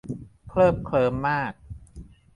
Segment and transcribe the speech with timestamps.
[0.49, 1.53] เคลิบเคลิ้มมาก